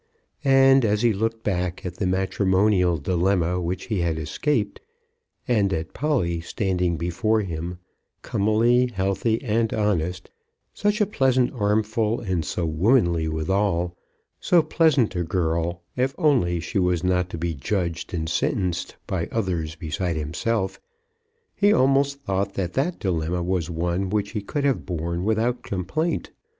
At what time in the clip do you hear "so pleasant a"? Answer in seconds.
14.39-15.21